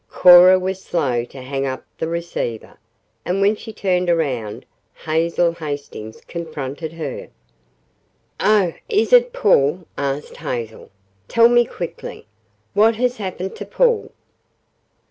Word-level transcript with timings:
Cora 0.09 0.57
was 0.57 0.81
slow 0.83 1.25
to 1.25 1.41
hang 1.43 1.67
up 1.67 1.85
the 1.99 2.07
receiver. 2.07 2.79
And 3.23 3.39
when 3.39 3.55
she 3.55 3.71
turned 3.71 4.09
around 4.09 4.65
Hazel 5.05 5.51
Hastings 5.51 6.21
confronted 6.21 6.93
her. 6.93 7.27
"Oh, 8.39 8.73
is 8.89 9.13
it 9.13 9.31
Paul?" 9.31 9.85
asked 9.99 10.37
Hazel. 10.37 10.89
"Tell 11.27 11.49
me 11.49 11.65
quickly. 11.65 12.25
What 12.73 12.95
has 12.95 13.17
happened 13.17 13.55
to 13.57 13.65
Paul?" 13.67 14.11